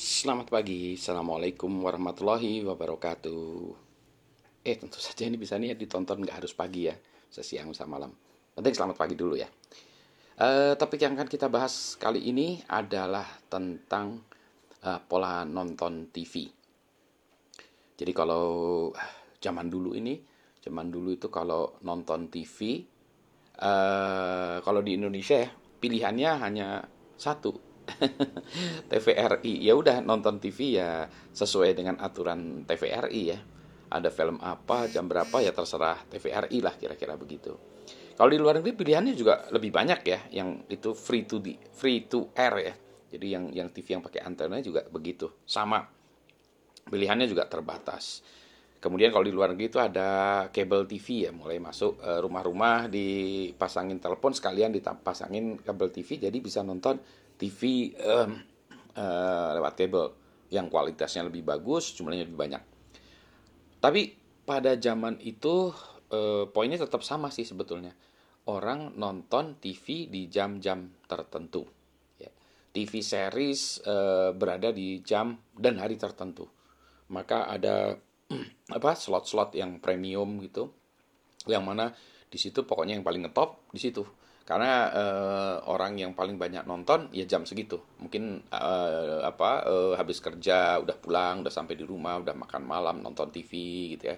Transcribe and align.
Selamat 0.00 0.48
pagi, 0.48 0.96
Assalamualaikum 0.96 1.84
warahmatullahi 1.84 2.64
wabarakatuh. 2.64 3.52
Eh 4.64 4.80
tentu 4.80 4.96
saja 4.96 5.28
ini 5.28 5.36
bisa 5.36 5.60
nih 5.60 5.76
ditonton 5.76 6.24
nggak 6.24 6.40
harus 6.40 6.56
pagi 6.56 6.88
ya 6.88 6.96
Bisa 7.28 7.44
siang, 7.44 7.68
bisa 7.68 7.84
malam. 7.84 8.08
Penting 8.56 8.72
selamat 8.72 8.96
pagi 8.96 9.12
dulu 9.12 9.36
ya. 9.36 9.44
Uh, 10.40 10.72
Topik 10.80 11.04
yang 11.04 11.20
akan 11.20 11.28
kita 11.28 11.52
bahas 11.52 12.00
kali 12.00 12.32
ini 12.32 12.64
adalah 12.72 13.28
tentang 13.52 14.24
uh, 14.88 15.04
pola 15.04 15.44
nonton 15.44 16.08
TV 16.08 16.48
Jadi 18.00 18.12
kalau 18.16 18.88
zaman 19.36 19.68
dulu 19.68 19.92
ini 19.92 20.16
Zaman 20.64 20.88
dulu 20.88 21.12
itu 21.12 21.28
kalau 21.28 21.76
nonton 21.84 22.32
TV 22.32 22.80
uh, 23.60 24.64
Kalau 24.64 24.80
di 24.80 24.96
Indonesia 24.96 25.44
ya 25.44 25.52
pilihannya 25.52 26.30
hanya 26.40 26.88
satu 27.20 27.69
TVRI 28.90 29.54
ya 29.64 29.72
udah 29.76 30.00
nonton 30.00 30.40
TV 30.40 30.80
ya 30.80 31.06
sesuai 31.32 31.76
dengan 31.76 32.00
aturan 32.00 32.64
TVRI 32.64 33.22
ya. 33.28 33.38
Ada 33.90 34.08
film 34.14 34.38
apa 34.38 34.86
jam 34.86 35.10
berapa 35.10 35.42
ya 35.42 35.50
terserah 35.50 36.06
TVRI 36.06 36.58
lah 36.62 36.74
kira-kira 36.78 37.18
begitu. 37.18 37.58
Kalau 38.14 38.30
di 38.30 38.38
luar 38.38 38.60
negeri 38.60 38.76
pilihannya 38.76 39.16
juga 39.16 39.48
lebih 39.50 39.72
banyak 39.72 40.00
ya 40.04 40.20
yang 40.30 40.68
itu 40.68 40.92
free 40.92 41.24
to 41.24 41.40
di 41.40 41.56
free 41.56 42.06
to 42.06 42.30
air 42.36 42.54
ya. 42.60 42.74
Jadi 43.10 43.26
yang 43.26 43.44
yang 43.50 43.68
TV 43.74 43.98
yang 43.98 44.04
pakai 44.04 44.22
antena 44.22 44.62
juga 44.62 44.86
begitu 44.86 45.42
sama. 45.42 45.82
Pilihannya 46.86 47.26
juga 47.26 47.48
terbatas. 47.50 48.22
Kemudian 48.80 49.12
kalau 49.12 49.28
di 49.28 49.34
luar 49.36 49.52
negeri 49.52 49.68
itu 49.68 49.76
ada 49.76 50.08
kabel 50.48 50.88
TV 50.88 51.28
ya 51.28 51.30
mulai 51.36 51.60
masuk 51.60 52.00
eh, 52.00 52.16
rumah-rumah 52.16 52.88
dipasangin 52.88 54.00
telepon 54.00 54.32
sekalian 54.32 54.72
dipasangin 54.72 55.60
kabel 55.60 55.92
TV 55.92 56.16
jadi 56.16 56.38
bisa 56.40 56.64
nonton 56.64 56.96
TV 57.40 57.88
um, 58.04 58.36
uh, 59.00 59.50
lewat 59.56 59.72
kabel 59.80 60.12
yang 60.52 60.68
kualitasnya 60.68 61.24
lebih 61.24 61.40
bagus, 61.40 61.96
jumlahnya 61.96 62.28
lebih 62.28 62.36
banyak. 62.36 62.62
Tapi 63.80 64.12
pada 64.44 64.76
zaman 64.76 65.16
itu 65.24 65.72
uh, 66.12 66.44
poinnya 66.52 66.76
tetap 66.76 67.00
sama 67.00 67.32
sih 67.32 67.48
sebetulnya. 67.48 67.96
Orang 68.44 68.98
nonton 69.00 69.56
TV 69.56 70.10
di 70.10 70.28
jam-jam 70.28 70.92
tertentu. 71.08 71.64
Ya. 72.20 72.28
TV 72.76 73.00
series 73.00 73.80
uh, 73.88 74.36
berada 74.36 74.74
di 74.74 75.00
jam 75.00 75.38
dan 75.56 75.80
hari 75.80 75.96
tertentu. 75.96 76.44
Maka 77.08 77.48
ada 77.48 77.96
apa 78.76 78.90
slot-slot 78.92 79.56
yang 79.56 79.80
premium 79.80 80.42
gitu, 80.44 80.76
yang 81.48 81.64
mana 81.64 81.94
di 82.30 82.38
situ 82.38 82.62
pokoknya 82.68 83.00
yang 83.00 83.06
paling 83.06 83.26
ngetop 83.26 83.70
di 83.74 83.80
situ 83.80 84.19
karena 84.50 84.90
uh, 84.90 85.54
orang 85.70 85.94
yang 85.94 86.12
paling 86.16 86.34
banyak 86.34 86.66
nonton 86.66 87.06
ya 87.14 87.22
jam 87.22 87.46
segitu. 87.46 87.78
Mungkin 88.02 88.50
uh, 88.50 89.22
apa 89.22 89.62
uh, 89.62 89.94
habis 89.94 90.18
kerja 90.18 90.80
udah 90.82 90.96
pulang 90.98 91.46
udah 91.46 91.52
sampai 91.52 91.78
di 91.78 91.86
rumah 91.86 92.18
udah 92.18 92.34
makan 92.34 92.62
malam 92.66 92.98
nonton 92.98 93.30
TV 93.30 93.50
gitu 93.96 94.10
ya 94.10 94.16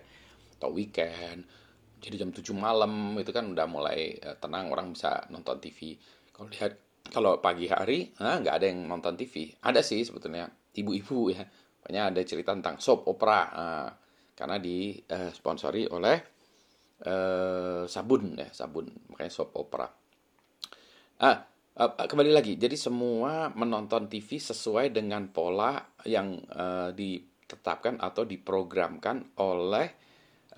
atau 0.56 0.72
weekend. 0.72 1.44
Jadi 2.02 2.18
jam 2.18 2.34
7 2.34 2.42
malam 2.58 3.14
itu 3.14 3.30
kan 3.30 3.46
udah 3.46 3.66
mulai 3.68 4.16
uh, 4.24 4.34
tenang 4.40 4.72
orang 4.72 4.96
bisa 4.96 5.22
nonton 5.30 5.62
TV 5.62 5.94
kalau 6.34 6.48
lihat 6.50 6.72
kalau 7.12 7.38
pagi 7.42 7.68
hari 7.68 8.14
nggak 8.16 8.54
ada 8.62 8.66
yang 8.66 8.88
nonton 8.88 9.14
TV 9.18 9.52
ada 9.62 9.84
sih 9.84 10.00
sebetulnya 10.02 10.48
ibu-ibu 10.74 11.28
ya. 11.28 11.44
Pokoknya 11.82 12.14
ada 12.14 12.20
cerita 12.22 12.54
tentang 12.54 12.78
soap 12.78 13.10
opera 13.10 13.40
uh, 13.52 13.90
karena 14.38 14.56
disponsori 14.62 15.90
oleh 15.90 16.16
uh, 17.04 17.84
sabun 17.84 18.38
ya 18.38 18.48
sabun. 18.48 18.86
Makanya 19.12 19.28
soap 19.28 19.52
opera 19.58 20.01
Ah, 21.22 21.46
uh, 21.78 21.94
kembali 21.94 22.34
lagi. 22.34 22.58
Jadi 22.58 22.74
semua 22.74 23.54
menonton 23.54 24.10
TV 24.10 24.42
sesuai 24.42 24.90
dengan 24.90 25.30
pola 25.30 25.78
yang 26.02 26.34
uh, 26.50 26.90
ditetapkan 26.90 28.02
atau 28.02 28.26
diprogramkan 28.26 29.38
oleh 29.38 29.86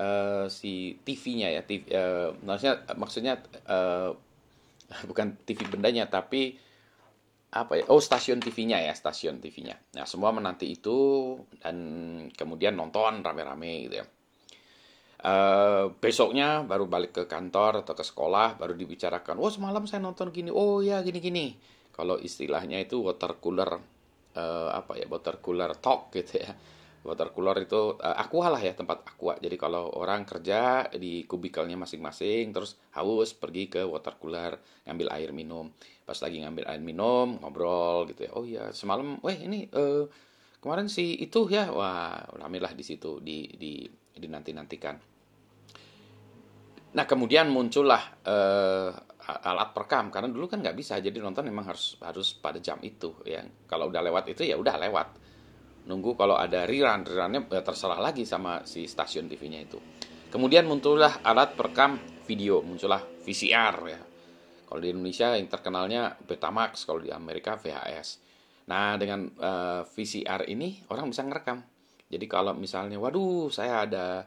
uh, 0.00 0.48
si 0.48 0.96
TV-nya 1.04 1.52
ya. 1.52 1.62
TV, 1.69 1.84
uh, 1.92 2.32
maksudnya 2.41 2.80
maksudnya 2.97 3.34
uh, 3.69 4.16
bukan 5.12 5.36
TV 5.44 5.69
bendanya 5.69 6.08
tapi 6.08 6.56
apa 7.53 7.84
ya? 7.84 7.84
Oh, 7.92 8.00
stasiun 8.00 8.41
TV-nya 8.41 8.80
ya, 8.88 8.97
stasiun 8.97 9.44
TV-nya. 9.44 9.76
Nah, 10.00 10.08
semua 10.08 10.32
menanti 10.32 10.72
itu 10.72 11.36
dan 11.60 11.76
kemudian 12.32 12.72
nonton 12.72 13.20
rame-rame 13.20 13.84
gitu 13.84 14.00
ya. 14.00 14.06
Uh, 15.24 15.88
besoknya 16.04 16.68
baru 16.68 16.84
balik 16.84 17.16
ke 17.16 17.24
kantor 17.24 17.80
atau 17.80 17.96
ke 17.96 18.04
sekolah 18.04 18.60
baru 18.60 18.76
dibicarakan 18.76 19.40
oh 19.40 19.48
semalam 19.48 19.88
saya 19.88 20.04
nonton 20.04 20.28
gini 20.28 20.52
oh 20.52 20.84
ya 20.84 21.00
gini 21.00 21.16
gini 21.16 21.56
kalau 21.96 22.20
istilahnya 22.20 22.76
itu 22.76 23.00
water 23.00 23.40
cooler 23.40 23.80
uh, 24.34 24.70
apa 24.74 24.98
ya 24.98 25.06
water 25.06 25.38
cooler 25.38 25.72
talk 25.78 26.10
gitu 26.12 26.42
ya. 26.42 26.52
Water 27.04 27.36
cooler 27.36 27.68
itu 27.68 28.00
uh, 28.00 28.16
aqua 28.16 28.48
lah 28.48 28.58
ya 28.58 28.72
tempat 28.72 29.04
aqua. 29.04 29.36
Jadi 29.36 29.60
kalau 29.60 29.92
orang 29.92 30.24
kerja 30.24 30.88
di 30.88 31.28
kubikelnya 31.28 31.76
masing-masing 31.76 32.50
terus 32.56 32.80
haus 32.96 33.36
pergi 33.36 33.68
ke 33.68 33.84
water 33.84 34.16
cooler 34.16 34.56
ngambil 34.88 35.12
air 35.12 35.30
minum. 35.36 35.68
Pas 36.08 36.16
lagi 36.16 36.41
ngambil 36.41 36.64
air 36.64 36.80
minum 36.80 37.36
ngobrol 37.44 38.08
gitu 38.08 38.24
ya. 38.24 38.30
Oh 38.32 38.44
ya 38.48 38.72
semalam 38.72 39.20
weh 39.20 39.36
ini 39.36 39.68
uh, 39.76 40.08
kemarin 40.64 40.88
si 40.88 41.20
itu 41.20 41.44
ya. 41.52 41.68
Wah 41.68 42.24
rame 42.41 42.56
lah 42.56 42.72
di 42.72 42.82
situ 42.82 43.20
di 43.20 43.52
di 43.52 43.84
dinanti 44.16 44.56
nantikan 44.56 45.13
Nah 46.94 47.05
kemudian 47.10 47.50
muncullah 47.50 48.22
uh, 48.22 48.91
alat 49.25 49.75
perekam. 49.75 50.15
Karena 50.15 50.31
dulu 50.31 50.47
kan 50.47 50.62
nggak 50.62 50.77
bisa. 50.78 51.03
Jadi 51.03 51.19
nonton 51.19 51.47
memang 51.47 51.75
harus 51.75 51.99
harus 52.00 52.38
pada 52.38 52.62
jam 52.62 52.78
itu 52.87 53.15
ya. 53.27 53.43
Kalau 53.66 53.91
udah 53.91 54.03
lewat 54.05 54.31
itu 54.31 54.47
ya 54.47 54.55
udah 54.55 54.77
lewat. 54.78 55.09
Nunggu 55.91 56.16
kalau 56.16 56.38
ada 56.38 56.65
rerun 56.65 57.04
rerunnya 57.04 57.44
ya 57.50 57.60
terserah 57.60 58.00
lagi 58.00 58.25
sama 58.25 58.65
si 58.65 58.87
stasiun 58.87 59.28
TV-nya 59.28 59.60
itu. 59.66 59.78
Kemudian 60.31 60.65
muncullah 60.71 61.21
alat 61.27 61.59
perekam 61.59 61.99
video. 62.25 62.62
Muncullah 62.62 63.03
VCR 63.27 63.77
ya. 63.91 64.00
Kalau 64.65 64.81
di 64.81 64.88
Indonesia 64.91 65.34
yang 65.34 65.50
terkenalnya 65.50 66.15
Betamax. 66.25 66.87
Kalau 66.87 67.03
di 67.03 67.10
Amerika 67.10 67.59
VHS 67.59 68.25
nah 68.65 68.97
dengan 68.97 69.28
uh, 69.44 69.44
eh, 69.44 69.83
VCR 69.84 70.49
ini 70.49 70.88
orang 70.88 71.12
bisa 71.12 71.21
ngerekam. 71.21 71.60
Jadi 72.09 72.25
kalau 72.25 72.56
misalnya 72.56 72.97
waduh 72.97 73.53
saya 73.53 73.84
ada 73.84 74.25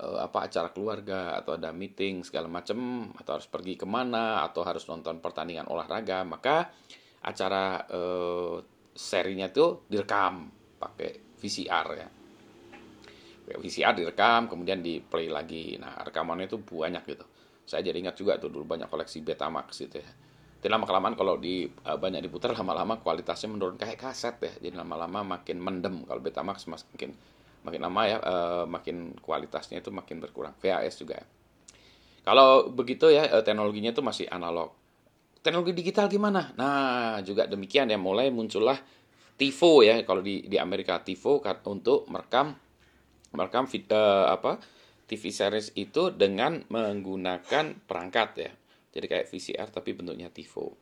uh, 0.00 0.18
apa 0.24 0.48
acara 0.48 0.68
keluarga 0.72 1.36
atau 1.40 1.56
ada 1.56 1.72
meeting 1.72 2.24
segala 2.24 2.48
macam 2.48 3.10
atau 3.16 3.40
harus 3.40 3.48
pergi 3.48 3.74
ke 3.80 3.86
mana 3.88 4.44
atau 4.44 4.62
harus 4.64 4.84
nonton 4.88 5.20
pertandingan 5.20 5.68
olahraga 5.68 6.24
maka 6.24 6.72
acara 7.24 7.84
uh, 7.90 8.60
serinya 8.96 9.48
itu 9.50 9.84
direkam 9.90 10.48
pakai 10.80 11.36
VCR 11.36 11.88
ya. 11.96 12.08
VCR 13.46 13.94
direkam 13.94 14.50
kemudian 14.50 14.82
di 14.82 14.98
play 14.98 15.30
lagi. 15.30 15.78
Nah 15.78 16.02
rekamannya 16.02 16.50
itu 16.50 16.58
banyak 16.58 17.02
gitu. 17.06 17.26
Saya 17.66 17.82
jadi 17.82 17.98
ingat 17.98 18.18
juga 18.18 18.38
tuh 18.38 18.50
dulu 18.50 18.66
banyak 18.66 18.90
koleksi 18.90 19.22
Betamax 19.22 19.86
gitu 19.86 20.02
ya. 20.02 20.10
Jadi 20.56 20.72
lama 20.72 20.88
kelamaan 20.88 21.14
kalau 21.14 21.38
di 21.38 21.68
uh, 21.68 21.98
banyak 22.00 22.26
diputar 22.26 22.50
lama-lama 22.56 22.98
kualitasnya 22.98 23.52
menurun. 23.54 23.78
Kayak 23.78 24.02
kaset 24.02 24.36
ya 24.42 24.52
jadi 24.58 24.82
lama-lama 24.82 25.38
makin 25.38 25.62
mendem. 25.62 26.02
Kalau 26.06 26.18
Betamax 26.18 26.66
makin 26.66 27.14
makin 27.66 27.82
lama 27.82 28.02
ya 28.06 28.18
uh, 28.22 28.64
makin 28.70 29.18
kualitasnya 29.18 29.82
itu 29.82 29.90
makin 29.90 30.22
berkurang. 30.22 30.54
VHS 30.62 31.02
juga 31.02 31.18
ya. 31.18 31.26
kalau 32.22 32.70
begitu 32.70 33.10
ya 33.10 33.26
uh, 33.26 33.42
teknologinya 33.42 33.90
itu 33.90 34.06
masih 34.06 34.30
analog. 34.30 34.70
Teknologi 35.42 35.74
digital 35.74 36.06
gimana? 36.06 36.54
Nah 36.54 37.18
juga 37.26 37.50
demikian 37.50 37.90
ya 37.90 37.98
mulai 37.98 38.30
muncullah 38.30 38.78
TiVo 39.34 39.82
ya 39.82 39.98
kalau 40.06 40.22
di 40.22 40.46
di 40.46 40.56
Amerika. 40.62 41.02
TiVo 41.02 41.42
untuk 41.66 42.06
merekam 42.06 42.54
merekam 43.34 43.66
uh, 43.66 44.30
apa 44.30 44.62
TV 45.10 45.30
series 45.34 45.74
itu 45.74 46.14
dengan 46.14 46.62
menggunakan 46.70 47.82
perangkat 47.86 48.30
ya. 48.38 48.50
Jadi 48.94 49.06
kayak 49.06 49.26
VCR 49.28 49.68
tapi 49.70 49.92
bentuknya 49.92 50.32
TiVo. 50.32 50.72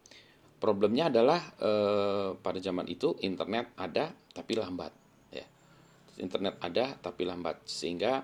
Problemnya 0.62 1.12
adalah 1.12 1.45
eh, 1.61 2.31
pada 2.41 2.56
zaman 2.56 2.89
itu 2.89 3.19
internet 3.21 3.75
ada 3.77 4.16
tapi 4.33 4.57
lambat 4.57 5.03
internet 6.19 6.61
ada 6.63 6.95
tapi 6.99 7.27
lambat 7.27 7.65
sehingga 7.66 8.22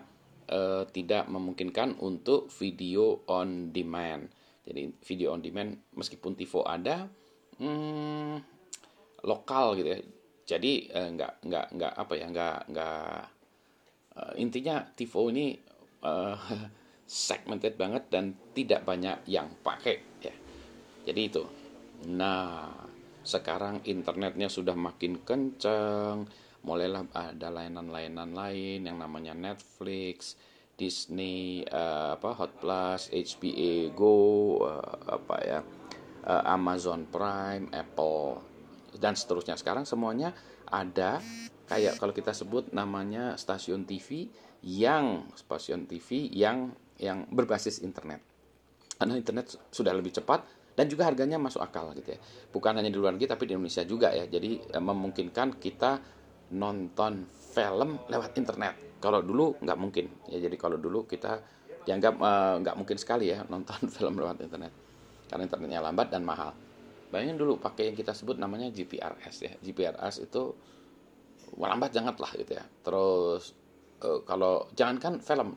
uh, 0.50 0.84
tidak 0.90 1.30
memungkinkan 1.30 1.98
untuk 2.02 2.50
video 2.58 3.22
on 3.30 3.70
demand. 3.70 4.30
Jadi 4.66 4.92
video 5.06 5.34
on 5.34 5.40
demand 5.40 5.74
meskipun 5.96 6.36
TiVo 6.36 6.62
ada 6.66 7.08
hmm, 7.58 8.34
lokal 9.24 9.78
gitu 9.78 9.88
ya. 9.88 10.00
Jadi 10.56 10.90
uh, 10.90 11.08
nggak 11.14 11.32
nggak 11.46 11.66
nggak 11.78 11.92
apa 11.94 12.12
ya 12.18 12.26
nggak 12.30 12.58
nggak 12.74 13.18
uh, 14.18 14.32
intinya 14.36 14.82
TiVo 14.82 15.30
ini 15.30 15.54
uh, 16.04 16.36
segmented 17.06 17.74
banget 17.74 18.06
dan 18.10 18.34
tidak 18.54 18.86
banyak 18.86 19.26
yang 19.26 19.50
pakai 19.62 19.96
ya. 20.22 20.34
Jadi 21.06 21.22
itu. 21.26 21.42
Nah, 22.00 22.70
sekarang 23.20 23.84
internetnya 23.84 24.48
sudah 24.48 24.72
makin 24.72 25.20
kencang, 25.20 26.24
mulailah 26.64 27.08
ada 27.16 27.48
layanan-layanan 27.48 28.30
lain 28.36 28.84
yang 28.84 29.00
namanya 29.00 29.32
Netflix, 29.32 30.36
Disney, 30.76 31.64
uh, 31.68 32.16
apa 32.16 32.36
Hot 32.36 32.52
Plus, 32.60 33.12
HBO 33.12 33.72
Go, 33.92 34.18
uh, 34.64 35.20
apa 35.20 35.36
ya, 35.44 35.60
uh, 36.24 36.42
Amazon 36.48 37.04
Prime, 37.08 37.68
Apple 37.72 38.40
dan 38.96 39.16
seterusnya. 39.16 39.60
Sekarang 39.60 39.84
semuanya 39.84 40.32
ada 40.68 41.20
kayak 41.68 42.00
kalau 42.00 42.16
kita 42.16 42.32
sebut 42.32 42.72
namanya 42.72 43.36
stasiun 43.36 43.84
TV 43.86 44.28
yang 44.64 45.28
stasiun 45.36 45.88
TV 45.88 46.28
yang 46.32 46.72
yang 47.00 47.28
berbasis 47.32 47.80
internet. 47.80 48.20
Karena 49.00 49.16
internet 49.16 49.56
sudah 49.72 49.96
lebih 49.96 50.12
cepat 50.12 50.44
dan 50.76 50.84
juga 50.88 51.08
harganya 51.08 51.40
masuk 51.40 51.64
akal 51.64 51.92
gitu 51.96 52.16
ya. 52.16 52.20
Bukan 52.52 52.76
hanya 52.76 52.92
di 52.92 52.98
luar 53.00 53.16
negeri 53.16 53.28
tapi 53.32 53.48
di 53.48 53.56
Indonesia 53.56 53.84
juga 53.84 54.12
ya. 54.12 54.28
Jadi 54.28 54.76
memungkinkan 54.76 55.56
kita 55.56 56.19
nonton 56.54 57.26
film 57.30 57.98
lewat 58.06 58.34
internet. 58.38 58.98
Kalau 59.00 59.24
dulu 59.24 59.56
nggak 59.62 59.78
mungkin 59.78 60.06
ya. 60.28 60.38
Jadi 60.38 60.56
kalau 60.58 60.76
dulu 60.76 61.06
kita 61.06 61.40
dianggap 61.86 62.14
uh, 62.20 62.54
nggak 62.60 62.76
mungkin 62.76 62.96
sekali 63.00 63.32
ya 63.32 63.42
nonton 63.48 63.88
film 63.96 64.20
lewat 64.20 64.44
internet 64.44 64.72
karena 65.30 65.46
internetnya 65.46 65.80
lambat 65.80 66.10
dan 66.10 66.26
mahal. 66.26 66.50
Bayangin 67.10 67.38
dulu 67.38 67.58
pakai 67.58 67.90
yang 67.90 67.96
kita 67.98 68.14
sebut 68.14 68.38
namanya 68.38 68.70
GPRS 68.70 69.36
ya. 69.42 69.52
GPRS 69.62 70.26
itu 70.26 70.42
lambat 71.58 71.90
jangan 71.94 72.14
lah 72.18 72.32
gitu 72.34 72.52
ya. 72.54 72.64
Terus 72.82 73.54
uh, 74.02 74.20
kalau 74.26 74.66
jangankan 74.74 75.22
film 75.22 75.54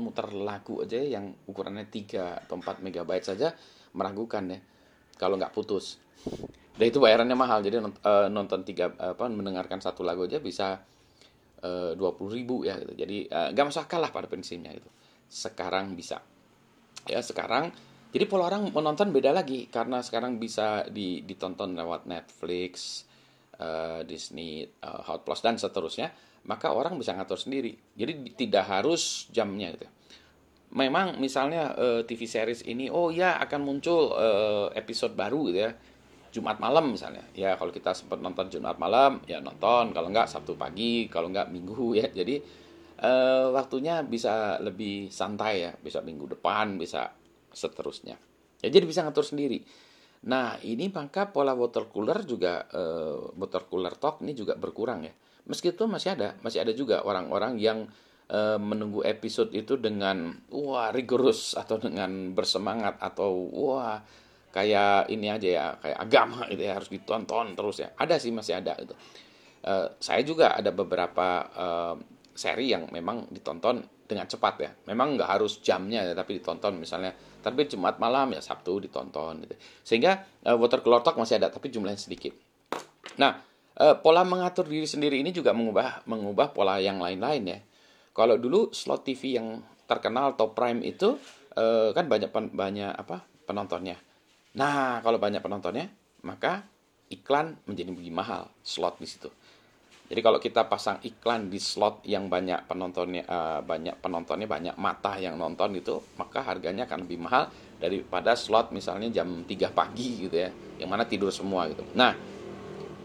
muter 0.00 0.28
lagu 0.32 0.84
aja 0.84 1.00
yang 1.00 1.32
ukurannya 1.48 1.88
3 1.88 2.44
atau 2.48 2.56
4 2.60 2.84
megabyte 2.84 3.26
saja 3.28 3.52
meragukan 3.96 4.44
ya 4.48 4.60
kalau 5.16 5.40
nggak 5.40 5.52
putus. 5.52 5.98
Dan 6.78 6.86
itu 6.94 7.02
bayarannya 7.02 7.34
mahal. 7.34 7.60
Jadi 7.66 7.82
uh, 7.82 8.30
nonton 8.30 8.62
tiga 8.62 8.94
apa 8.94 9.26
mendengarkan 9.26 9.82
satu 9.82 10.06
lagu 10.06 10.24
aja 10.24 10.38
bisa 10.38 10.78
dua 11.98 12.14
puluh 12.14 12.38
ribu 12.38 12.62
ya 12.62 12.78
gitu. 12.78 12.94
Jadi 12.94 13.26
uh, 13.26 13.50
masuk 13.50 13.90
akal 13.90 13.98
lah 13.98 14.14
pada 14.14 14.30
prinsipnya 14.30 14.70
itu 14.70 14.86
sekarang 15.26 15.98
bisa. 15.98 16.22
Ya, 17.10 17.18
sekarang 17.18 17.74
jadi 18.14 18.30
pola 18.30 18.46
orang 18.46 18.70
menonton 18.70 19.10
beda 19.10 19.34
lagi 19.34 19.66
karena 19.66 19.98
sekarang 20.00 20.38
bisa 20.38 20.86
di, 20.86 21.26
ditonton 21.26 21.74
lewat 21.74 22.06
Netflix, 22.06 23.04
uh, 23.58 24.06
Disney, 24.06 24.70
uh, 24.86 25.02
Hot 25.10 25.26
Plus 25.26 25.42
dan 25.42 25.58
seterusnya, 25.58 26.14
maka 26.46 26.70
orang 26.70 26.94
bisa 26.94 27.12
ngatur 27.12 27.36
sendiri. 27.36 27.74
Jadi 27.98 28.38
tidak 28.38 28.64
harus 28.64 29.26
jamnya 29.34 29.74
gitu. 29.74 29.90
Memang 30.78 31.18
misalnya 31.18 31.74
uh, 31.74 32.00
TV 32.06 32.24
series 32.24 32.62
ini 32.70 32.86
oh 32.86 33.10
ya 33.10 33.34
akan 33.42 33.60
muncul 33.66 34.14
uh, 34.14 34.70
episode 34.78 35.18
baru 35.18 35.50
gitu 35.50 35.58
ya. 35.66 35.72
Jumat 36.30 36.60
malam 36.60 36.92
misalnya. 36.92 37.24
Ya 37.32 37.56
kalau 37.56 37.72
kita 37.72 37.96
sempat 37.96 38.20
nonton 38.20 38.52
Jumat 38.52 38.76
malam 38.76 39.20
ya 39.24 39.40
nonton, 39.40 39.90
kalau 39.96 40.08
enggak 40.12 40.28
Sabtu 40.28 40.54
pagi, 40.54 41.08
kalau 41.08 41.32
enggak 41.32 41.48
Minggu 41.48 41.94
ya. 42.00 42.06
Jadi 42.08 42.40
uh, 43.02 43.54
waktunya 43.54 44.02
bisa 44.04 44.58
lebih 44.60 45.08
santai 45.08 45.68
ya, 45.68 45.72
bisa 45.74 46.02
minggu 46.02 46.38
depan, 46.38 46.76
bisa 46.76 47.12
seterusnya. 47.52 48.16
Ya 48.62 48.68
jadi 48.68 48.84
bisa 48.84 49.06
ngatur 49.06 49.24
sendiri. 49.24 49.62
Nah 50.26 50.58
ini 50.66 50.90
maka 50.90 51.30
pola 51.30 51.54
water 51.54 51.86
cooler 51.86 52.26
juga 52.26 52.66
uh, 52.74 53.30
water 53.38 53.70
cooler 53.70 53.94
talk 53.94 54.22
ini 54.26 54.34
juga 54.34 54.58
berkurang 54.58 55.06
ya. 55.06 55.14
Meskipun 55.48 55.88
masih 55.88 56.18
ada, 56.18 56.36
masih 56.44 56.60
ada 56.60 56.76
juga 56.76 57.00
orang-orang 57.06 57.56
yang 57.56 57.88
uh, 58.28 58.58
menunggu 58.60 59.00
episode 59.06 59.54
itu 59.56 59.80
dengan 59.80 60.36
wah 60.52 60.92
rigorus 60.92 61.56
atau 61.56 61.80
dengan 61.80 62.36
bersemangat 62.36 63.00
atau 63.00 63.32
wah 63.32 64.02
kayak 64.58 65.06
ini 65.14 65.30
aja 65.30 65.48
ya 65.48 65.66
kayak 65.78 65.98
agama 66.02 66.42
itu 66.50 66.66
ya 66.66 66.74
harus 66.74 66.90
ditonton 66.90 67.54
terus 67.54 67.78
ya. 67.78 67.94
Ada 67.94 68.18
sih 68.18 68.34
masih 68.34 68.58
ada 68.58 68.74
itu. 68.82 68.94
Uh, 69.62 69.86
saya 70.02 70.22
juga 70.26 70.58
ada 70.58 70.74
beberapa 70.74 71.46
uh, 71.54 71.94
seri 72.34 72.74
yang 72.74 72.90
memang 72.90 73.30
ditonton 73.30 73.86
dengan 74.02 74.26
cepat 74.26 74.54
ya. 74.58 74.70
Memang 74.90 75.14
nggak 75.14 75.30
harus 75.30 75.62
jamnya 75.62 76.02
ya, 76.02 76.14
tapi 76.18 76.42
ditonton 76.42 76.74
misalnya 76.74 77.14
tapi 77.38 77.70
Jumat 77.70 78.02
malam 78.02 78.34
ya 78.34 78.42
Sabtu 78.42 78.82
ditonton 78.82 79.46
gitu. 79.46 79.54
Sehingga 79.86 80.26
uh, 80.42 80.58
water 80.58 80.82
cooler 80.82 81.06
talk 81.06 81.14
masih 81.14 81.38
ada 81.38 81.54
tapi 81.54 81.70
jumlahnya 81.70 82.02
sedikit. 82.02 82.34
Nah, 83.22 83.38
uh, 83.78 83.94
pola 84.02 84.26
mengatur 84.26 84.66
diri 84.66 84.90
sendiri 84.90 85.22
ini 85.22 85.30
juga 85.30 85.54
mengubah 85.54 86.02
mengubah 86.10 86.50
pola 86.50 86.82
yang 86.82 86.98
lain-lain 86.98 87.42
ya. 87.46 87.58
Kalau 88.10 88.34
dulu 88.34 88.74
slot 88.74 89.06
TV 89.06 89.38
yang 89.38 89.62
terkenal 89.86 90.34
top 90.34 90.58
prime 90.58 90.82
itu 90.82 91.14
uh, 91.54 91.94
kan 91.94 92.10
banyak 92.10 92.34
banyak 92.34 92.90
apa 92.90 93.22
penontonnya. 93.46 94.07
Nah, 94.56 95.04
kalau 95.04 95.20
banyak 95.20 95.44
penontonnya, 95.44 95.92
maka 96.24 96.64
iklan 97.12 97.56
menjadi 97.68 97.92
lebih 97.92 98.12
mahal 98.14 98.48
slot 98.64 98.96
di 99.00 99.08
situ. 99.08 99.28
Jadi 100.08 100.20
kalau 100.24 100.40
kita 100.40 100.64
pasang 100.64 101.04
iklan 101.04 101.52
di 101.52 101.60
slot 101.60 102.00
yang 102.08 102.32
banyak 102.32 102.64
penontonnya 102.64 103.28
uh, 103.28 103.60
banyak 103.60 104.00
penontonnya 104.00 104.48
banyak 104.48 104.76
mata 104.80 105.20
yang 105.20 105.36
nonton 105.36 105.76
itu, 105.76 106.00
maka 106.16 106.40
harganya 106.40 106.88
akan 106.88 107.04
lebih 107.04 107.20
mahal 107.20 107.52
daripada 107.76 108.32
slot 108.32 108.72
misalnya 108.72 109.12
jam 109.12 109.44
3 109.44 109.68
pagi 109.76 110.24
gitu 110.24 110.32
ya, 110.32 110.48
yang 110.80 110.88
mana 110.88 111.04
tidur 111.04 111.28
semua 111.28 111.68
gitu. 111.68 111.84
Nah, 111.92 112.16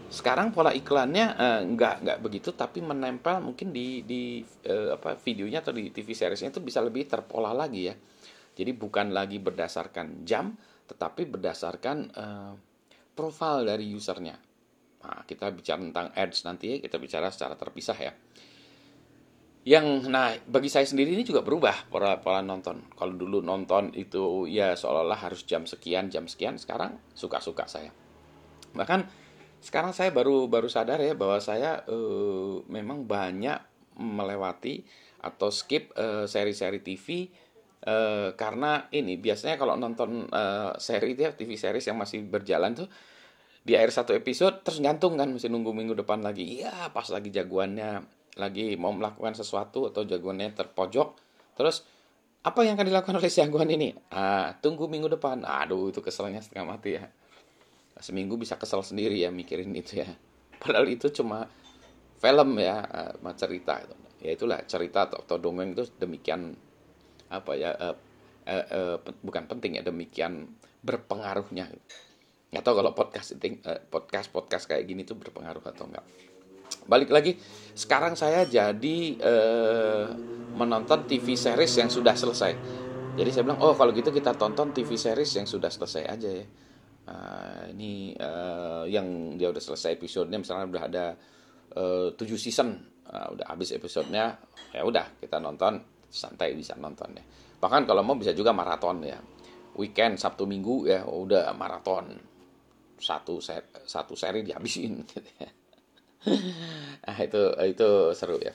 sekarang 0.08 0.48
pola 0.56 0.72
iklannya 0.72 1.26
uh, 1.36 1.60
nggak 1.76 1.94
nggak 2.08 2.18
begitu 2.24 2.56
tapi 2.56 2.80
menempel 2.80 3.44
mungkin 3.44 3.68
di 3.68 4.00
di 4.08 4.40
uh, 4.64 4.96
apa 4.96 5.20
videonya 5.20 5.60
atau 5.60 5.76
di 5.76 5.92
TV 5.92 6.16
seriesnya 6.16 6.56
itu 6.56 6.64
bisa 6.64 6.80
lebih 6.80 7.04
terpola 7.04 7.52
lagi 7.52 7.92
ya. 7.92 7.94
Jadi 8.54 8.70
bukan 8.72 9.12
lagi 9.12 9.36
berdasarkan 9.42 10.24
jam 10.24 10.56
tetapi 10.84 11.26
berdasarkan 11.28 11.96
uh, 12.14 12.52
profil 13.16 13.64
dari 13.64 13.88
usernya 13.94 14.36
Nah, 15.04 15.20
kita 15.28 15.52
bicara 15.52 15.80
tentang 15.84 16.08
ads 16.16 16.48
nanti 16.48 16.80
kita 16.80 16.96
bicara 16.96 17.28
secara 17.28 17.54
terpisah 17.60 17.98
ya. 18.00 18.12
Yang 19.64 20.08
nah 20.12 20.32
bagi 20.44 20.68
saya 20.68 20.84
sendiri 20.84 21.12
ini 21.16 21.24
juga 21.24 21.44
berubah 21.44 21.88
pola 21.92 22.20
pola 22.20 22.40
nonton. 22.40 22.88
Kalau 22.96 23.12
dulu 23.12 23.44
nonton 23.44 23.92
itu 23.96 24.48
ya 24.48 24.72
seolah-olah 24.76 25.20
harus 25.20 25.44
jam 25.44 25.68
sekian 25.68 26.08
jam 26.08 26.24
sekian, 26.24 26.56
sekarang 26.56 26.96
suka-suka 27.12 27.68
saya. 27.68 27.92
Bahkan 28.72 29.24
sekarang 29.64 29.96
saya 29.96 30.12
baru 30.12 30.48
baru 30.48 30.68
sadar 30.68 31.00
ya 31.00 31.16
bahwa 31.16 31.40
saya 31.40 31.84
uh, 31.88 32.60
memang 32.68 33.08
banyak 33.08 33.56
melewati 33.96 34.84
atau 35.24 35.48
skip 35.48 35.92
uh, 35.96 36.28
seri-seri 36.28 36.84
TV 36.84 37.32
uh, 37.84 38.32
karena 38.34 38.88
ini 38.90 39.20
biasanya 39.20 39.60
kalau 39.60 39.76
nonton 39.76 40.28
uh, 40.32 40.72
seri 40.80 41.16
ya 41.16 41.32
TV 41.32 41.56
series 41.56 41.84
yang 41.84 42.00
masih 42.00 42.24
berjalan 42.24 42.72
tuh 42.72 42.88
di 43.64 43.72
akhir 43.72 43.96
satu 43.96 44.12
episode 44.12 44.60
terus 44.60 44.80
gantung 44.84 45.16
kan 45.16 45.32
mesti 45.32 45.48
nunggu 45.48 45.72
minggu 45.72 45.94
depan 46.04 46.20
lagi. 46.20 46.60
Iya 46.60 46.92
pas 46.92 47.08
lagi 47.08 47.32
jagoannya 47.32 48.04
lagi 48.36 48.76
mau 48.76 48.92
melakukan 48.92 49.32
sesuatu 49.32 49.88
atau 49.88 50.04
jagoannya 50.04 50.52
terpojok 50.52 51.08
terus 51.54 51.86
apa 52.44 52.60
yang 52.60 52.76
akan 52.76 52.92
dilakukan 52.92 53.16
oleh 53.16 53.32
si 53.32 53.40
jagoan 53.40 53.72
ini? 53.72 53.96
Ah 54.12 54.52
tunggu 54.60 54.84
minggu 54.84 55.08
depan. 55.16 55.48
Aduh 55.48 55.88
itu 55.88 56.04
keselnya 56.04 56.44
setengah 56.44 56.76
mati 56.76 57.00
ya. 57.00 57.08
Seminggu 57.96 58.36
bisa 58.36 58.60
kesel 58.60 58.84
sendiri 58.84 59.16
ya 59.16 59.32
mikirin 59.32 59.72
itu 59.72 60.04
ya. 60.04 60.10
Padahal 60.60 60.84
itu 60.92 61.08
cuma 61.08 61.48
film 62.20 62.60
ya 62.60 62.84
uh, 62.84 63.32
cerita 63.32 63.80
itu. 63.80 63.96
Ya 64.24 64.30
itulah 64.36 64.60
cerita 64.68 65.08
atau, 65.08 65.24
atau 65.24 65.36
dongeng 65.40 65.72
itu 65.72 65.88
demikian 65.96 66.52
apa 67.40 67.52
ya 67.58 67.74
uh, 67.74 67.96
uh, 68.46 68.64
uh, 68.70 68.96
bukan 69.24 69.44
penting 69.48 69.80
ya 69.80 69.82
demikian 69.82 70.48
berpengaruhnya. 70.84 71.72
Nggak 72.52 72.62
tahu 72.62 72.74
kalau 72.78 72.92
podcast 72.92 73.34
eh, 73.40 73.80
podcast 73.88 74.28
podcast 74.30 74.64
kayak 74.68 74.84
gini 74.84 75.02
tuh 75.02 75.18
berpengaruh 75.18 75.64
atau 75.64 75.88
enggak 75.88 76.06
balik 76.84 77.08
lagi 77.12 77.36
sekarang 77.72 78.12
saya 78.12 78.44
jadi 78.44 78.96
eh, 79.16 80.06
menonton 80.54 81.08
TV 81.08 81.34
series 81.34 81.72
yang 81.80 81.90
sudah 81.90 82.14
selesai. 82.14 82.52
Jadi 83.14 83.30
saya 83.30 83.42
bilang 83.46 83.58
oh 83.64 83.74
kalau 83.74 83.90
gitu 83.90 84.12
kita 84.12 84.36
tonton 84.36 84.70
TV 84.70 84.94
series 84.94 85.34
yang 85.34 85.46
sudah 85.48 85.72
selesai 85.72 86.04
aja 86.06 86.30
ya. 86.30 86.46
Uh, 87.04 87.68
ini 87.76 88.16
uh, 88.16 88.88
yang 88.88 89.36
dia 89.36 89.52
udah 89.52 89.60
selesai 89.60 90.00
episodenya 90.00 90.40
misalnya 90.40 90.64
udah 90.72 90.82
ada 90.88 91.06
tujuh 92.16 92.38
season. 92.40 92.80
Uh, 93.04 93.36
udah 93.36 93.50
habis 93.50 93.74
episodenya 93.76 94.40
ya 94.72 94.82
udah 94.86 95.20
kita 95.20 95.36
nonton 95.36 95.93
santai 96.14 96.54
bisa 96.54 96.78
nonton 96.78 97.10
ya. 97.18 97.24
Bahkan 97.58 97.82
kalau 97.90 98.06
mau 98.06 98.14
bisa 98.14 98.30
juga 98.30 98.54
maraton 98.54 99.02
ya. 99.02 99.18
Weekend 99.74 100.22
Sabtu 100.22 100.46
Minggu 100.46 100.86
ya 100.86 101.02
udah 101.02 101.50
maraton. 101.58 102.14
Satu 102.94 103.42
seri, 103.42 103.66
satu 103.82 104.14
seri 104.14 104.46
dihabisin. 104.46 105.02
Gitu 105.02 105.30
ya. 105.42 105.50
nah, 107.04 107.18
itu 107.20 107.42
itu 107.66 107.90
seru 108.16 108.38
ya. 108.40 108.54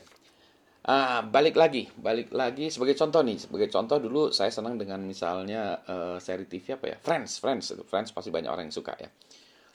Ah, 0.89 1.21
balik 1.21 1.59
lagi, 1.59 1.85
balik 1.99 2.33
lagi 2.33 2.71
sebagai 2.71 2.95
contoh 2.97 3.21
nih, 3.21 3.37
sebagai 3.37 3.69
contoh 3.69 3.99
dulu 4.01 4.33
saya 4.33 4.49
senang 4.49 4.79
dengan 4.79 5.03
misalnya 5.03 5.75
uh, 5.85 6.17
seri 6.17 6.49
TV 6.49 6.79
apa 6.79 6.95
ya, 6.95 6.97
Friends, 6.97 7.37
Friends 7.37 7.75
itu, 7.75 7.83
Friends 7.85 8.09
pasti 8.15 8.31
banyak 8.31 8.49
orang 8.49 8.71
yang 8.71 8.77
suka 8.79 8.95
ya. 8.97 9.11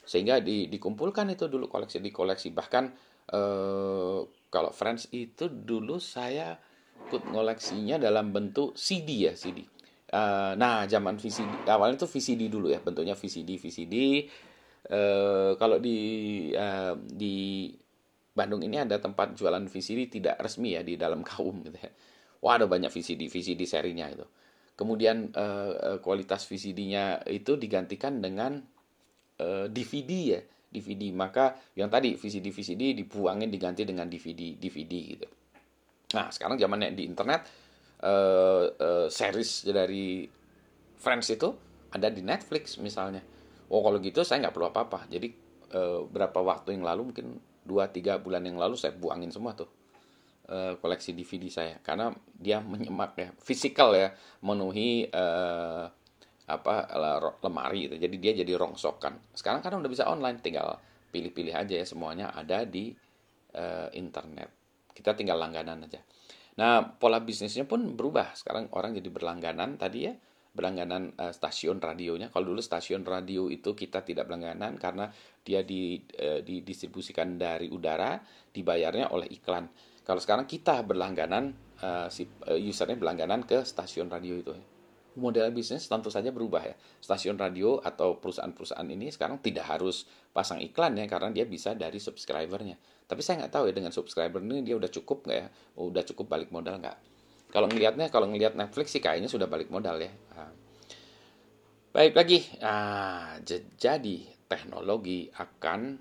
Sehingga 0.03 0.43
di, 0.43 0.67
dikumpulkan 0.67 1.29
itu 1.31 1.47
dulu 1.47 1.71
koleksi 1.71 2.01
di 2.01 2.09
koleksi. 2.11 2.51
Bahkan 2.51 2.83
uh, 3.31 4.19
kalau 4.49 4.71
Friends 4.75 5.07
itu 5.13 5.47
dulu 5.47 6.03
saya 6.03 6.57
ikut 7.05 7.29
ngoleksinya 7.29 8.01
dalam 8.01 8.33
bentuk 8.33 8.73
CD 8.73 9.29
ya, 9.29 9.33
CD. 9.37 9.61
Uh, 10.09 10.53
nah, 10.57 10.85
zaman 10.85 11.17
VCD 11.17 11.65
awalnya 11.69 12.01
itu 12.01 12.07
VCD 12.07 12.47
dulu 12.49 12.71
ya, 12.71 12.79
bentuknya 12.81 13.13
VCD, 13.17 13.57
VCD 13.57 13.95
Uh, 14.85 15.57
kalau 15.57 15.81
di 15.81 15.97
uh, 16.53 16.93
di 17.01 17.73
Bandung 18.37 18.61
ini 18.61 18.77
ada 18.77 19.01
tempat 19.01 19.33
jualan 19.33 19.65
VCD 19.65 20.21
tidak 20.21 20.37
resmi 20.37 20.77
ya 20.77 20.85
di 20.85 20.93
dalam 20.93 21.25
kaum 21.25 21.65
gitu 21.65 21.73
ya. 21.73 21.89
Wah 22.45 22.61
ada 22.61 22.69
banyak 22.69 22.93
VCD 22.93 23.25
VCD 23.25 23.65
serinya 23.65 24.05
itu. 24.05 24.21
Kemudian 24.77 25.33
uh, 25.33 25.97
kualitas 26.03 26.45
VCD-nya 26.45 27.25
itu 27.31 27.57
digantikan 27.57 28.21
dengan 28.21 28.61
uh, 29.41 29.65
DVD 29.71 30.11
ya. 30.37 30.41
DVD 30.69 31.09
maka 31.15 31.57
yang 31.73 31.89
tadi 31.89 32.13
VCD 32.13 32.51
VCD 32.53 32.93
dibuangin 32.93 33.49
diganti 33.49 33.87
dengan 33.87 34.05
DVD 34.05 34.59
DVD 34.59 34.93
gitu 35.17 35.27
nah 36.15 36.31
sekarang 36.31 36.55
zamannya 36.55 36.95
di 36.95 37.03
internet 37.03 37.43
uh, 37.99 38.63
uh, 38.71 39.07
series 39.11 39.67
dari 39.67 40.23
Friends 40.95 41.27
itu 41.29 41.51
ada 41.91 42.07
di 42.09 42.23
Netflix 42.25 42.79
misalnya. 42.81 43.21
Oh 43.69 43.83
kalau 43.85 44.01
gitu 44.01 44.23
saya 44.23 44.47
nggak 44.47 44.55
perlu 44.55 44.67
apa-apa. 44.71 45.05
Jadi 45.11 45.27
uh, 45.75 46.07
berapa 46.07 46.39
waktu 46.41 46.75
yang 46.75 46.83
lalu 46.87 47.13
mungkin 47.13 47.37
2-3 47.67 48.23
bulan 48.23 48.41
yang 48.45 48.57
lalu 48.57 48.79
saya 48.79 48.93
buangin 48.95 49.29
semua 49.29 49.53
tuh 49.53 49.69
uh, 50.49 50.79
koleksi 50.81 51.13
DVD 51.13 51.45
saya. 51.51 51.75
Karena 51.83 52.09
dia 52.35 52.63
menyemak 52.63 53.11
ya 53.19 53.29
fisikal 53.37 53.93
ya 53.93 54.15
memenuhi 54.41 55.07
uh, 55.11 55.85
apa 56.45 56.75
lemari 57.41 57.89
itu. 57.89 57.95
Jadi 57.97 58.15
dia 58.21 58.31
jadi 58.33 58.53
rongsokan. 58.57 59.33
Sekarang 59.33 59.61
kan 59.61 59.77
udah 59.77 59.91
bisa 59.91 60.05
online 60.09 60.41
tinggal 60.41 60.77
pilih-pilih 61.09 61.55
aja 61.55 61.79
ya 61.79 61.85
semuanya 61.87 62.35
ada 62.35 62.67
di 62.67 62.91
uh, 63.55 63.87
internet 63.95 64.64
kita 64.95 65.13
tinggal 65.13 65.35
langganan 65.35 65.83
aja. 65.83 65.99
Nah 66.55 66.95
pola 66.95 67.19
bisnisnya 67.19 67.67
pun 67.67 67.93
berubah. 67.99 68.31
Sekarang 68.33 68.71
orang 68.71 68.95
jadi 68.95 69.11
berlangganan 69.11 69.75
tadi 69.75 70.07
ya 70.07 70.15
berlangganan 70.55 71.11
uh, 71.19 71.35
stasiun 71.35 71.83
radionya. 71.83 72.31
Kalau 72.31 72.55
dulu 72.55 72.63
stasiun 72.63 73.03
radio 73.03 73.51
itu 73.51 73.75
kita 73.75 74.07
tidak 74.07 74.31
berlangganan 74.31 74.79
karena 74.79 75.11
dia 75.43 75.67
di, 75.67 75.99
uh, 75.99 76.39
didistribusikan 76.39 77.35
dari 77.35 77.67
udara 77.67 78.15
dibayarnya 78.55 79.11
oleh 79.11 79.27
iklan. 79.35 79.67
Kalau 80.07 80.23
sekarang 80.23 80.47
kita 80.47 80.79
berlangganan 80.87 81.51
uh, 81.83 82.07
si 82.07 82.23
uh, 82.47 82.55
usernya 82.55 82.95
berlangganan 82.95 83.43
ke 83.43 83.67
stasiun 83.67 84.07
radio 84.07 84.39
itu 84.39 84.55
model 85.15 85.51
bisnis 85.51 85.87
tentu 85.87 86.11
saja 86.11 86.29
berubah 86.29 86.63
ya. 86.63 86.75
Stasiun 87.01 87.35
radio 87.39 87.79
atau 87.79 88.19
perusahaan-perusahaan 88.19 88.87
ini 88.87 89.11
sekarang 89.11 89.39
tidak 89.39 89.67
harus 89.67 90.07
pasang 90.35 90.59
iklan 90.61 90.95
ya 90.99 91.07
karena 91.07 91.31
dia 91.31 91.45
bisa 91.47 91.73
dari 91.73 91.97
subscribernya. 91.97 92.75
Tapi 93.05 93.21
saya 93.21 93.45
nggak 93.45 93.53
tahu 93.53 93.63
ya 93.69 93.73
dengan 93.73 93.91
subscriber 93.91 94.41
ini 94.43 94.65
dia 94.65 94.75
udah 94.75 94.89
cukup 94.89 95.27
nggak 95.27 95.37
ya? 95.37 95.47
Oh, 95.79 95.89
udah 95.89 96.03
cukup 96.03 96.25
balik 96.31 96.49
modal 96.51 96.77
nggak? 96.79 96.97
Kalau 97.55 97.71
ngelihatnya, 97.71 98.11
kalau 98.11 98.27
ngelihat 98.27 98.59
Netflix 98.59 98.91
sih 98.91 98.99
kayaknya 98.99 99.31
sudah 99.31 99.47
balik 99.47 99.71
modal 99.71 99.95
ya. 100.01 100.11
Nah. 100.35 100.51
Baik 101.95 102.11
lagi, 102.11 102.43
nah, 102.59 103.39
jadi 103.79 104.17
teknologi 104.51 105.31
akan 105.31 105.95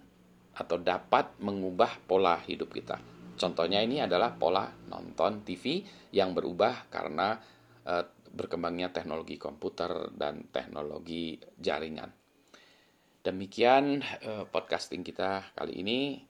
atau 0.55 0.77
dapat 0.83 1.39
mengubah 1.39 2.03
pola 2.07 2.43
hidup 2.43 2.75
kita. 2.75 2.99
Contohnya 3.35 3.83
ini 3.83 3.99
adalah 3.99 4.35
pola 4.35 4.71
nonton 4.91 5.43
TV 5.43 5.83
yang 6.15 6.35
berubah 6.35 6.87
karena 6.91 7.35
uh, 7.87 8.05
berkembangnya 8.35 8.91
teknologi 8.91 9.39
komputer 9.39 10.11
dan 10.13 10.51
teknologi 10.51 11.39
jaringan. 11.55 12.11
Demikian 13.25 14.03
uh, 14.03 14.45
podcasting 14.51 15.07
kita 15.07 15.55
kali 15.57 15.81
ini. 15.81 16.21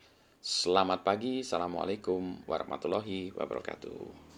Selamat 0.44 1.00
pagi, 1.02 1.40
assalamualaikum 1.40 2.44
warahmatullahi 2.44 3.32
wabarakatuh. 3.32 4.33